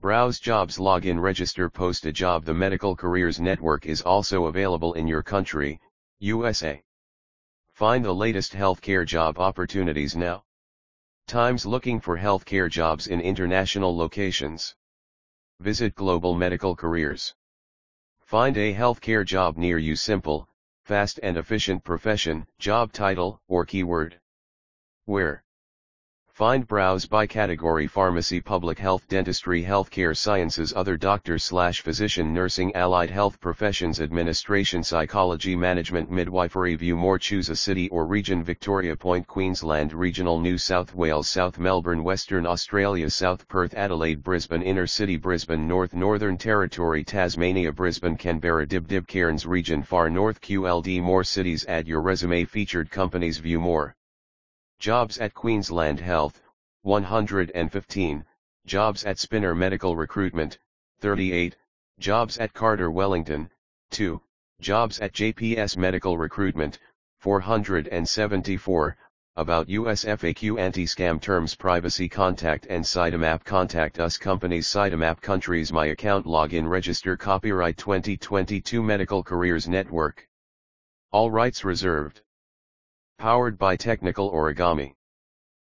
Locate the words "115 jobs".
56.84-59.04